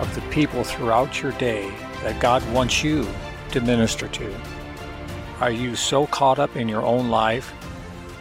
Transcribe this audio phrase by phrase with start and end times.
[0.00, 1.70] of the people throughout your day
[2.02, 3.06] that God wants you
[3.52, 4.34] to minister to?
[5.40, 7.52] Are you so caught up in your own life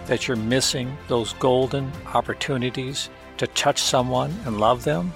[0.08, 5.14] that you're missing those golden opportunities to touch someone and love them?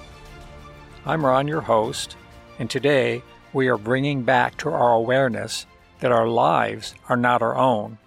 [1.04, 2.16] I'm Ron, your host,
[2.58, 5.66] and today we are bringing back to our awareness
[6.00, 7.98] that our lives are not our own,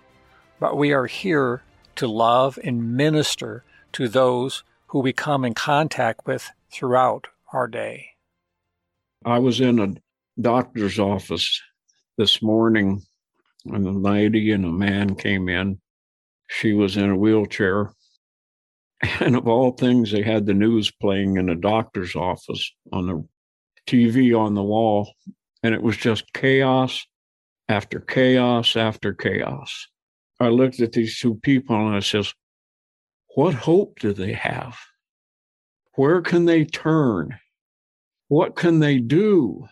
[0.59, 1.63] but we are here
[1.95, 3.63] to love and minister
[3.94, 8.11] to those who we come in contact with throughout our day.
[9.26, 9.94] I was in a
[10.41, 11.62] doctor's office
[12.17, 13.02] this morning,
[13.66, 15.80] and a lady and a man came in.
[16.48, 17.94] She was in a wheelchair.
[19.22, 23.26] And of all things, they had the news playing in a doctor's office on the
[23.88, 25.14] TV on the wall.
[25.64, 27.06] And it was just chaos
[27.70, 29.88] after chaos after chaos.
[30.42, 32.33] I looked at these two people and I says,
[33.36, 34.78] What hope do they have?
[35.95, 37.39] Where can they turn?
[38.30, 39.67] What can they do?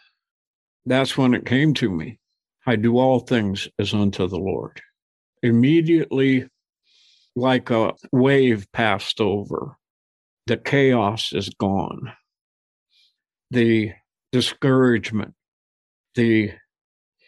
[0.86, 2.19] That's when it came to me.
[2.66, 4.81] I do all things as unto the Lord.
[5.44, 6.47] Immediately,
[7.36, 9.77] like a wave passed over,
[10.47, 12.14] the chaos is gone.
[13.52, 13.94] The
[14.31, 15.36] discouragement,
[16.16, 16.52] the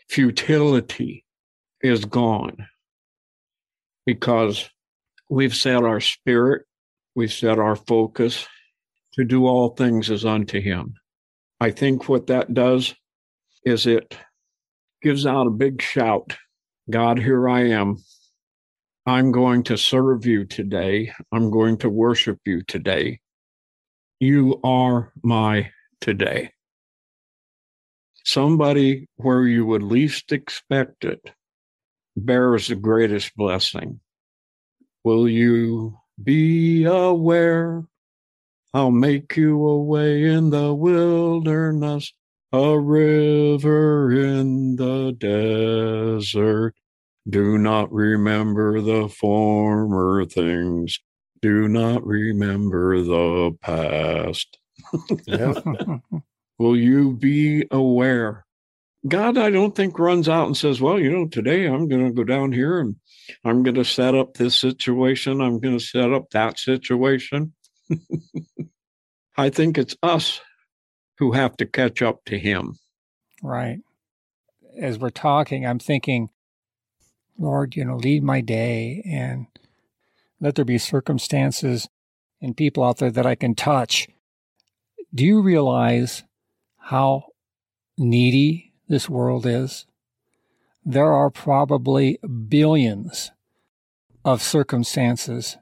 [0.09, 1.25] futility
[1.81, 2.67] is gone
[4.03, 4.67] because
[5.29, 6.65] we've set our spirit,
[7.13, 8.47] we've set our focus
[9.13, 10.95] to do all things as unto Him.
[11.59, 12.95] I think what that does
[13.65, 14.17] is it
[15.01, 16.37] gives out a big shout
[16.89, 17.97] God, here I am.
[19.05, 21.13] I'm going to serve you today.
[21.31, 23.19] I'm going to worship you today.
[24.19, 25.69] You are my
[26.01, 26.51] today
[28.29, 31.31] somebody where you would least expect it
[32.15, 33.99] bears the greatest blessing.
[35.03, 37.85] Will you be aware?
[38.73, 42.13] I'll make you a way in the wilderness,
[42.51, 46.75] a river in the desert.
[47.27, 50.99] Do not remember the former things.
[51.41, 54.57] Do not remember the past.
[56.59, 58.45] Will you be aware?
[59.07, 62.11] God, I don't think runs out and says, well, you know, today I'm going to
[62.11, 62.97] go down here and
[63.45, 65.41] I'm going to set up this situation.
[65.41, 67.53] I'm going to set up that situation.
[69.39, 70.41] I think it's us
[71.17, 72.77] who have to catch up to him.
[73.41, 73.79] Right.
[74.77, 76.29] As we're talking, I'm thinking,
[77.37, 79.47] Lord, you know, lead my day and
[80.41, 81.87] let there be circumstances
[82.41, 84.09] and people out there that I can touch.
[85.15, 86.23] Do you realize
[86.77, 87.27] how
[87.97, 89.85] needy this world is,
[90.83, 93.31] there are probably billions
[94.25, 95.55] of circumstances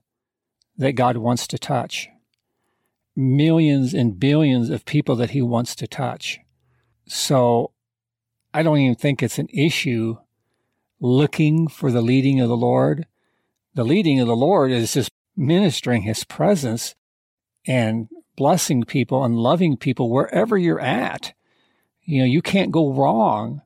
[0.77, 2.09] that God wants to touch,
[3.17, 6.39] millions and billions of people that He wants to touch.
[7.07, 7.71] So
[8.53, 10.17] I don't even think it's an issue
[10.99, 13.07] looking for the leading of the Lord.
[13.73, 16.95] The leading of the Lord is just ministering His presence
[17.65, 21.33] and blessing people and loving people wherever you're at.
[22.03, 23.61] You know, you can't go wrong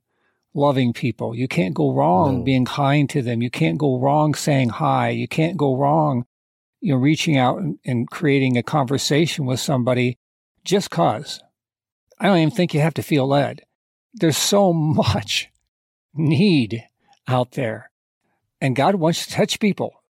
[0.53, 1.35] loving people.
[1.35, 2.43] You can't go wrong no.
[2.43, 3.41] being kind to them.
[3.41, 5.09] You can't go wrong saying hi.
[5.09, 6.25] You can't go wrong,
[6.81, 10.17] you know, reaching out and, and creating a conversation with somebody
[10.63, 11.41] just cause.
[12.19, 13.61] I don't even think you have to feel led.
[14.13, 15.49] There's so much
[16.13, 16.83] need
[17.27, 17.91] out there.
[18.59, 20.03] And God wants to touch people.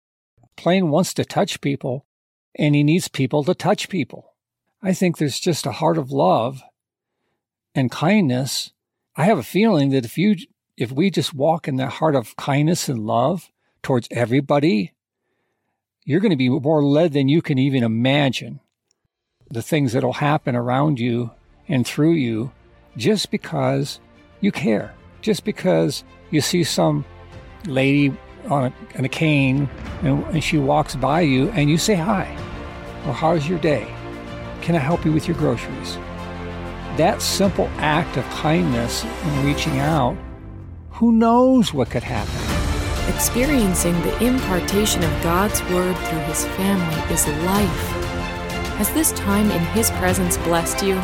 [0.57, 2.07] Plain wants to touch people,
[2.55, 4.35] and He needs people to touch people.
[4.83, 6.63] I think there's just a heart of love
[7.75, 8.73] and kindness.
[9.17, 10.37] I have a feeling that if you
[10.77, 13.51] if we just walk in that heart of kindness and love
[13.83, 14.93] towards everybody,
[16.11, 18.59] you're going to be more led than you can even imagine.
[19.49, 21.31] The things that'll happen around you
[21.69, 22.51] and through you
[22.97, 24.01] just because
[24.41, 26.03] you care, just because
[26.33, 27.05] you see some
[27.65, 28.13] lady
[28.49, 29.71] on a, on a cane
[30.03, 32.27] and, and she walks by you and you say hi
[33.07, 33.87] or how's your day?
[34.63, 35.95] Can I help you with your groceries?
[36.97, 40.17] That simple act of kindness and reaching out,
[40.91, 42.50] who knows what could happen?
[43.15, 47.87] Experiencing the impartation of God's Word through His family is life.
[48.79, 51.01] Has this time in His presence blessed you?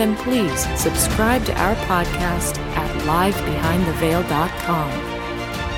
[0.00, 4.90] then please subscribe to our podcast at livebehindtheveil.com.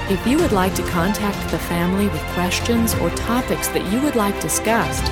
[0.09, 4.15] If you would like to contact the family with questions or topics that you would
[4.15, 5.05] like discussed,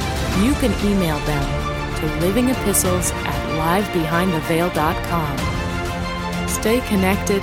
[0.44, 1.44] you can email them
[1.96, 5.38] to livingepistles at livebehindtheveil.com.
[6.48, 7.42] Stay connected,